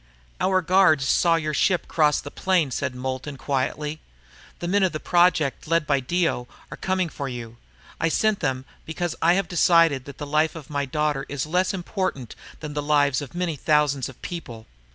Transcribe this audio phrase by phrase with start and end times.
[0.39, 4.01] "Our guards saw your ship cross the plain," said Moulton quietly.
[4.57, 7.57] "The men of the Project, led by Dio, are coming for you.
[7.99, 11.71] I sent them, because I have decided that the life of my daughter is less
[11.71, 14.65] important than the lives of many thousands of people.